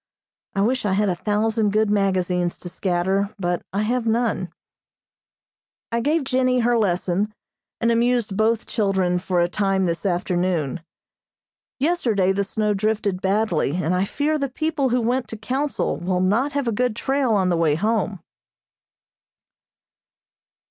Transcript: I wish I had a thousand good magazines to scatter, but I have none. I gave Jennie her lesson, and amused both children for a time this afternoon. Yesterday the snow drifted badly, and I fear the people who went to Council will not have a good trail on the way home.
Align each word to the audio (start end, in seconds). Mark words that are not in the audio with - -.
I 0.55 0.61
wish 0.61 0.83
I 0.83 0.93
had 0.93 1.09
a 1.09 1.15
thousand 1.15 1.73
good 1.73 1.91
magazines 1.91 2.57
to 2.57 2.69
scatter, 2.69 3.35
but 3.37 3.61
I 3.71 3.83
have 3.83 4.07
none. 4.07 4.51
I 5.91 5.99
gave 6.01 6.23
Jennie 6.23 6.61
her 6.61 6.75
lesson, 6.75 7.31
and 7.79 7.91
amused 7.91 8.35
both 8.35 8.65
children 8.65 9.19
for 9.19 9.41
a 9.41 9.47
time 9.47 9.85
this 9.85 10.03
afternoon. 10.03 10.81
Yesterday 11.77 12.31
the 12.31 12.43
snow 12.43 12.73
drifted 12.73 13.21
badly, 13.21 13.75
and 13.75 13.93
I 13.93 14.05
fear 14.05 14.39
the 14.39 14.49
people 14.49 14.89
who 14.89 15.01
went 15.01 15.27
to 15.27 15.37
Council 15.37 15.97
will 15.97 16.19
not 16.21 16.53
have 16.53 16.67
a 16.67 16.71
good 16.71 16.95
trail 16.95 17.33
on 17.35 17.49
the 17.49 17.55
way 17.57 17.75
home. 17.75 18.21